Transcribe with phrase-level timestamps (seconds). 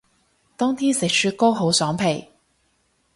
[0.57, 2.25] 冬天食雪糕好爽皮